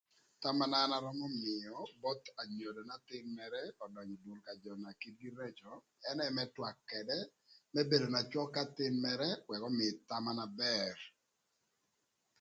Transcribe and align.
Thama 0.41 0.65
na 0.67 0.77
na 0.77 0.83
an 0.83 0.91
arömö 0.97 1.25
mïö 1.43 1.73
both 2.01 2.25
anyodo 2.41 2.81
n'athïn 2.87 3.27
mërë 3.37 3.61
ödönyö 3.83 4.01
ï 4.13 4.19
kin 4.41 4.59
jö 4.63 4.73
na 4.83 4.91
kitegï 5.01 5.29
rëcö 5.39 5.71
ködë 6.89 7.19
më 7.73 7.81
bedo 7.89 8.07
na 8.13 8.21
cwök 8.31 8.49
k'athïn 8.55 8.95
mërë 9.05 9.29
ëk 9.51 9.63
ömïï 9.69 9.89
thama 10.07 10.31
na 10.37 10.45
bër. 10.61 10.95